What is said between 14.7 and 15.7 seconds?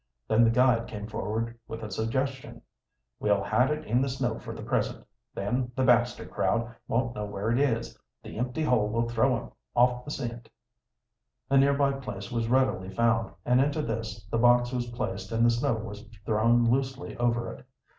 was placed and the